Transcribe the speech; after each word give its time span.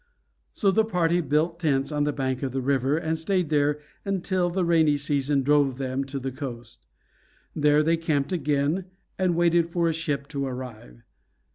So 0.55 0.71
the 0.71 0.83
party 0.83 1.21
built 1.21 1.59
tents 1.59 1.91
on 1.91 2.05
the 2.05 2.11
bank 2.11 2.41
of 2.41 2.51
the 2.51 2.61
river, 2.63 2.97
and 2.97 3.19
stayed 3.19 3.49
there 3.49 3.79
until 4.03 4.49
the 4.49 4.65
rainy 4.65 4.97
season 4.97 5.43
drove 5.43 5.77
them 5.77 6.05
to 6.05 6.17
the 6.17 6.31
coast. 6.31 6.87
There 7.55 7.83
they 7.83 7.97
camped 7.97 8.31
again, 8.31 8.85
and 9.19 9.35
waited 9.35 9.69
for 9.69 9.87
a 9.87 9.93
ship 9.93 10.27
to 10.29 10.43
arrive. 10.47 11.03